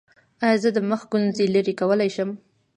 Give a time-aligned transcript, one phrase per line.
[0.45, 2.29] ایا زه د مخ ګونځې لرې کولی شم؟